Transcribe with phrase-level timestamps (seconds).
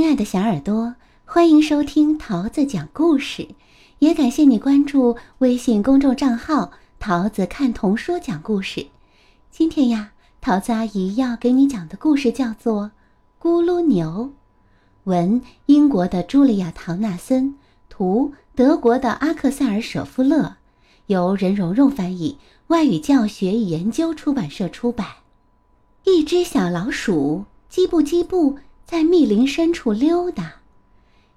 [0.00, 0.94] 亲爱的小耳朵，
[1.26, 3.48] 欢迎收听桃子讲故事，
[3.98, 8.86] 也感谢你关注微信公众账号“桃子看童书讲故事”。
[9.52, 12.92] 今天呀，桃子阿姨要给你讲的故事叫做
[13.46, 14.32] 《咕噜牛》，
[15.04, 17.56] 文英国的茱莉亚·唐纳森，
[17.90, 20.56] 图德国的阿克塞尔·舍夫勒，
[21.08, 22.38] 由任蓉蓉翻译，
[22.68, 25.06] 外语教学与研究出版社出版。
[26.04, 28.58] 一只小老鼠，叽不叽不。
[28.90, 30.54] 在密林深处溜达，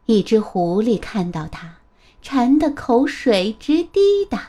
[0.08, 1.76] 一只狐狸看到它，
[2.20, 4.48] 馋得口水直滴答。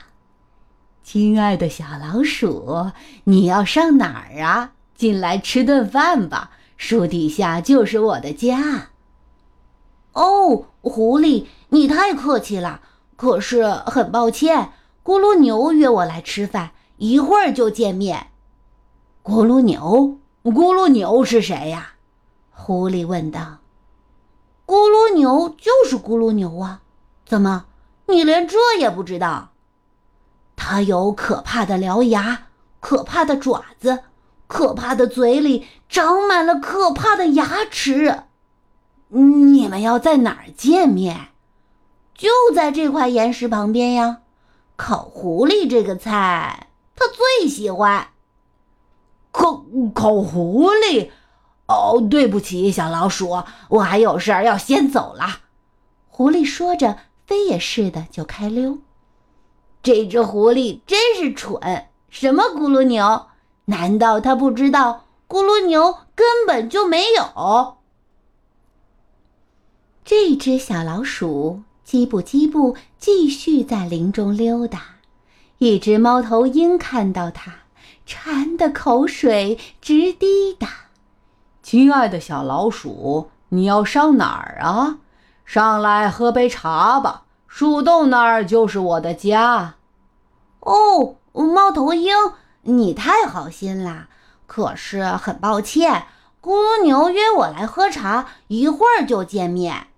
[1.03, 2.93] 亲爱的小老鼠，
[3.25, 4.73] 你要上哪儿啊？
[4.97, 8.89] 进来吃顿饭吧，树底下就是我的家。
[10.15, 12.81] 哦，狐狸，你太客气了。
[13.17, 14.73] 可是很抱歉，
[15.05, 18.29] 咕噜牛约我来吃饭，一会儿就见面。
[19.23, 21.94] 咕噜牛，咕噜牛是谁呀？
[22.57, 23.59] 狐狸问道
[24.65, 26.81] ：“咕噜牛就是咕噜牛啊，
[27.27, 27.67] 怎么
[28.07, 29.51] 你连这也不知道？
[30.57, 32.47] 它有可怕的獠牙，
[32.81, 34.05] 可怕的爪子，
[34.47, 38.23] 可怕的嘴里长满了可怕的牙齿。
[39.09, 41.29] 你们要在哪儿见面？
[42.15, 44.21] 就在这块岩石旁边呀。
[44.77, 48.09] 烤狐狸这个菜，他最喜欢。
[49.33, 51.11] 烤烤狐狸。”
[51.67, 55.41] 哦，对不起，小老鼠，我还有事儿要先走了。
[56.09, 58.79] 狐狸说着，飞也似的就开溜。
[59.83, 63.27] 这只狐狸真是蠢，什么咕噜牛？
[63.67, 67.79] 难道它不知道咕噜牛根本就没有？
[70.05, 74.97] 这只小老鼠叽不叽不继续在林中溜达。
[75.59, 77.55] 一只猫头鹰看到它，
[78.05, 80.84] 馋得口水直滴答。
[81.75, 84.99] 亲爱的小老鼠，你要上哪儿啊？
[85.45, 89.75] 上来喝杯茶吧，树洞那儿就是我的家。
[90.61, 92.15] 哦，猫头鹰，
[92.63, 94.07] 你太好心啦！
[94.47, 96.07] 可是很抱歉，
[96.41, 99.89] 咕噜牛约我来喝茶，一会儿就见面。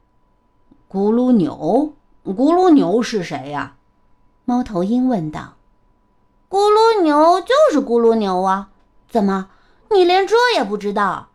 [0.91, 1.93] 咕噜牛，
[2.25, 3.75] 咕噜牛是谁呀？
[4.47, 5.57] 猫头鹰问道。
[6.49, 8.71] 咕噜牛就是咕噜牛啊，
[9.11, 9.51] 怎么
[9.91, 11.29] 你连这也不知道？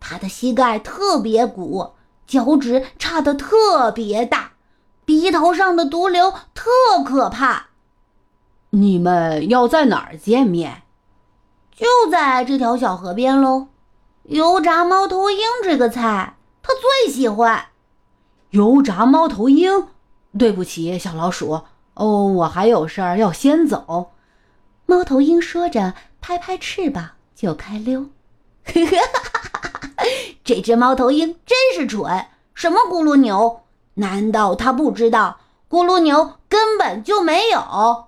[0.00, 1.92] 他的膝盖特别鼓，
[2.26, 4.52] 脚趾差的特别大，
[5.04, 6.70] 鼻头上的毒瘤特
[7.04, 7.68] 可怕。
[8.70, 10.82] 你们要在哪儿见面？
[11.74, 13.68] 就在这条小河边喽。
[14.24, 17.66] 油炸猫头鹰这个菜，他最喜欢。
[18.50, 19.88] 油炸猫头鹰？
[20.38, 21.62] 对不起，小老鼠。
[21.94, 24.12] 哦，我还有事儿要先走。
[24.84, 28.06] 猫头鹰说着，拍拍翅膀就开溜。
[30.46, 32.26] 这只猫头鹰真是蠢！
[32.54, 33.62] 什么咕噜牛？
[33.94, 38.04] 难道他不知道咕噜牛根本就没有？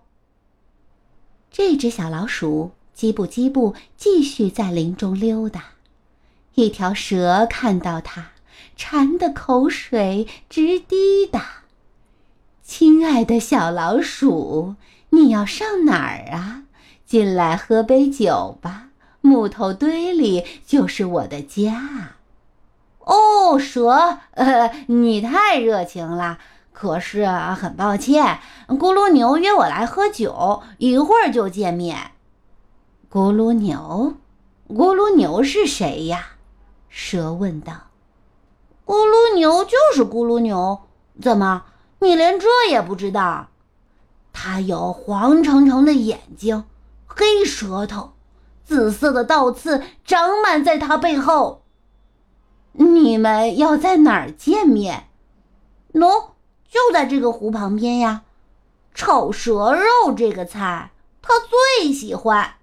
[1.50, 5.64] 这只小老鼠叽不叽不继续在林中溜达。
[6.54, 8.28] 一条蛇看到它，
[8.76, 11.64] 馋得口水直滴答。
[12.62, 14.76] 亲爱的小老鼠，
[15.10, 16.62] 你要上哪儿啊？
[17.04, 18.90] 进来喝杯酒吧。
[19.22, 22.17] 木头堆里就是我的家。
[23.48, 26.38] 哦，蛇，呃，你太热情了。
[26.70, 32.12] 可是很抱歉，咕噜牛约我来喝酒，一会儿就见面。
[33.10, 34.14] 咕噜牛，
[34.68, 36.32] 咕噜牛是谁呀？
[36.90, 37.72] 蛇问道。
[38.84, 40.82] 咕噜牛就是咕噜牛，
[41.20, 41.64] 怎么
[42.00, 43.48] 你连这也不知道？
[44.32, 46.64] 它有黄澄澄的眼睛，
[47.06, 48.12] 黑舌头。
[48.64, 51.62] 紫色的倒刺长满在它背后。
[52.78, 55.08] 你们要在哪儿见面？
[55.92, 56.30] 喏，
[56.68, 58.22] 就在这个湖旁边呀。
[58.94, 60.90] 炒蛇肉这个菜，
[61.22, 61.34] 他
[61.80, 62.54] 最喜欢。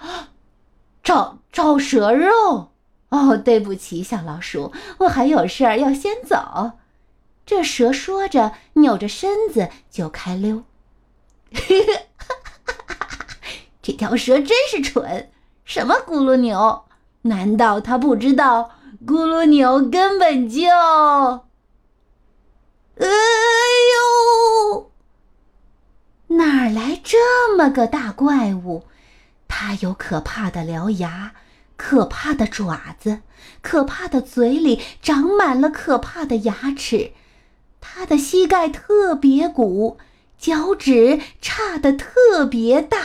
[1.04, 2.70] 炒炒蛇肉？
[3.10, 6.72] 哦，对不起，小老鼠，我还有事儿要先走。
[7.46, 10.64] 这蛇说着，扭着身子就开溜。
[11.52, 11.60] 哈
[12.66, 13.26] 哈
[13.80, 15.30] 这条蛇真是蠢。
[15.64, 16.84] 什么咕噜牛？
[17.22, 18.70] 难道他不知道
[19.06, 20.62] 咕噜牛根本就……
[23.00, 23.06] 哎
[23.94, 24.90] 呦，
[26.28, 28.84] 哪来这么个大怪物？
[29.46, 31.32] 它有可怕的獠牙，
[31.76, 33.20] 可怕的爪子，
[33.62, 37.12] 可怕的嘴里长满了可怕的牙齿。
[37.80, 39.98] 它的膝盖特别鼓，
[40.36, 42.98] 脚趾差的特别大。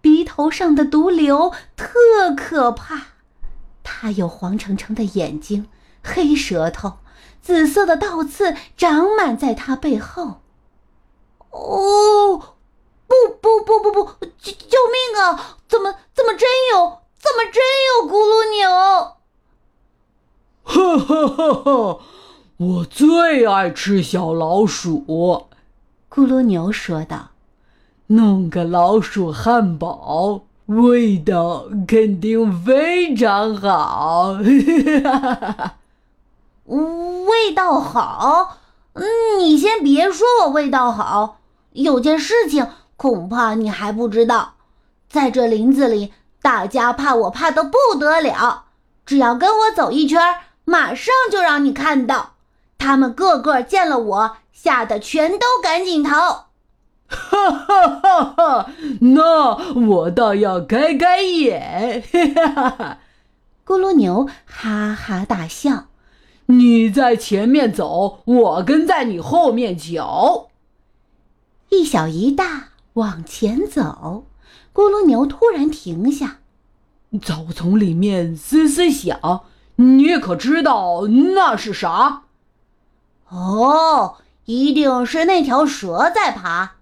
[0.00, 3.06] 鼻头上的毒瘤特可怕，
[3.98, 5.70] 它有黄澄澄的眼睛，
[6.04, 6.98] 黑舌头，
[7.40, 10.42] 紫色的倒刺长满在他背后。
[11.48, 12.56] 哦，
[13.06, 15.56] 不不不不不，救救命啊！
[15.66, 16.98] 怎么怎么真有？
[17.18, 19.16] 怎么真有咕噜牛？
[20.62, 22.00] 哈哈哈哈！
[22.58, 25.46] 我最爱吃小老鼠。
[26.10, 27.30] 咕噜牛说道
[28.08, 34.36] ：“弄个老鼠汉堡，味道肯定非常好。
[36.66, 38.58] 味道好？
[39.38, 41.38] 你先别说我味道好，
[41.72, 44.54] 有件事情恐怕你还不知道，
[45.08, 48.64] 在这林子里，大家怕我怕的不得了。
[49.04, 50.20] 只要跟我走一圈。”
[50.68, 52.32] 马上就让你看到，
[52.76, 56.45] 他们个个见了我，吓得全都赶紧逃。
[57.08, 58.70] 哈哈哈哈！
[59.00, 62.02] 那我倒要开开眼。
[62.12, 62.98] 哈哈哈！
[63.64, 65.86] 咕噜牛哈哈大笑。
[66.46, 70.48] 你在前面走，我跟在你后面瞧。
[71.70, 74.26] 一小一大往前走，
[74.72, 76.38] 咕噜牛突然停下，
[77.20, 79.42] 草丛里面嘶嘶响。
[79.74, 82.22] 你可知道那是啥？
[83.28, 86.75] 哦，一定是那条蛇在爬。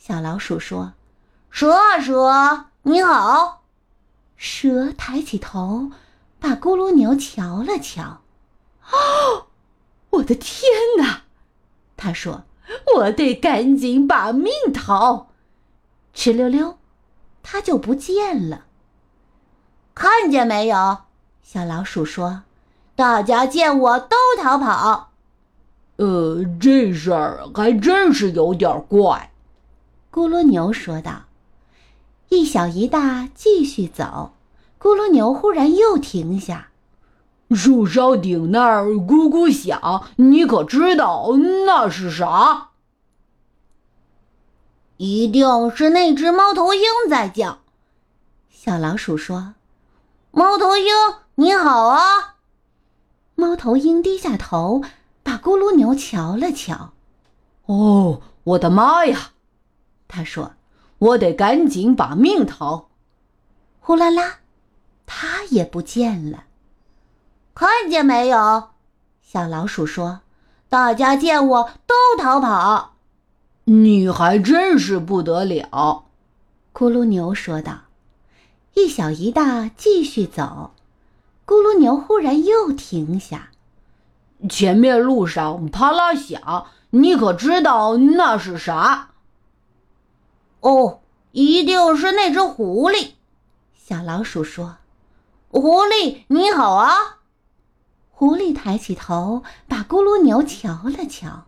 [0.00, 0.94] 小老鼠说
[1.52, 3.64] ：“蛇啊蛇，你好。”
[4.34, 5.90] 蛇抬起头，
[6.38, 8.22] 把咕噜牛瞧了瞧。
[8.90, 9.48] 哦，
[10.08, 11.24] 我的天哪！
[11.98, 12.44] 他说
[12.96, 15.28] ：“我得赶紧把命逃。”
[16.16, 16.78] 哧溜溜，
[17.42, 18.64] 它就不见了。
[19.94, 20.96] 看见没有？
[21.42, 22.44] 小老鼠说
[22.96, 25.10] ：“大家见我都逃跑。”
[25.96, 29.26] 呃，这事儿还真是有点怪。”
[30.12, 31.22] 咕噜牛说道。
[32.28, 34.32] 一小一大继续走，
[34.78, 36.68] 咕噜牛忽然又停下。
[37.50, 41.32] 树梢顶那儿咕咕响，你可知道
[41.66, 42.68] 那是啥？
[44.96, 47.58] 一定是那只猫头鹰在叫。
[48.50, 49.54] 小老鼠说
[50.30, 50.86] ：“猫头鹰。”
[51.36, 52.36] 你好啊，
[53.34, 54.82] 猫头鹰低下头，
[55.22, 56.92] 把咕噜牛瞧了瞧。
[57.64, 59.30] 哦，我的妈呀！
[60.10, 60.54] 他说
[60.98, 62.88] ：“我得赶紧把命逃。”
[63.80, 64.40] 呼啦啦，
[65.06, 66.44] 它也不见了。
[67.54, 68.70] 看见没有？
[69.22, 70.20] 小老鼠说
[70.68, 72.94] ：“大家见我都逃跑。”
[73.64, 76.04] 你还真是不得了，
[76.74, 77.82] 咕噜牛说道。
[78.74, 80.72] 一小一大继续走。
[81.46, 83.50] 咕噜牛忽然又停下，
[84.48, 89.09] 前面路上啪啦响，你可知道那是啥？
[90.60, 91.00] 哦，
[91.32, 93.12] 一定是那只狐狸。
[93.74, 94.76] 小老鼠说
[95.50, 97.18] ：“狐狸你好啊！”
[98.10, 101.44] 狐狸抬起头，把咕噜牛瞧了瞧。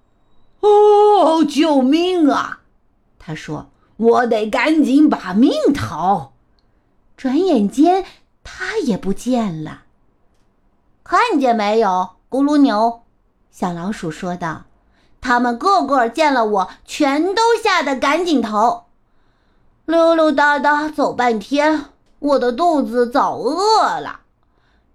[0.60, 2.60] “哦，救命啊！”
[3.18, 6.32] 他说：“我得赶紧把命逃。”
[7.16, 8.04] 转眼间。
[8.44, 9.84] 它也不见了，
[11.04, 13.02] 看见没有，咕噜牛？
[13.52, 14.64] 小老鼠说道
[15.22, 18.88] ：“他们个个见了我，全都吓得赶紧逃。
[19.86, 21.86] 溜溜达达走半天，
[22.18, 24.20] 我的肚子早饿了。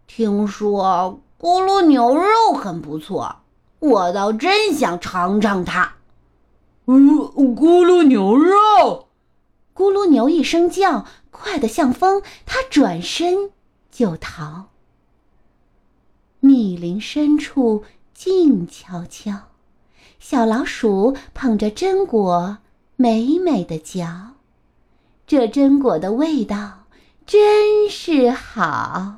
[0.05, 3.37] 听说咕噜牛肉很不错，
[3.79, 5.93] 我倒真想尝尝它。
[6.85, 7.17] 嗯，
[7.55, 9.07] 咕噜牛肉！
[9.73, 11.05] 咕噜牛一声叫。
[11.29, 13.51] 快得像风，它转身
[13.91, 14.69] 就逃。
[16.39, 19.46] 密林深处静悄悄，
[20.19, 22.57] 小老鼠捧着榛果，
[22.95, 24.33] 美美的嚼。
[25.25, 26.85] 这榛果的味道
[27.25, 29.15] 真是好。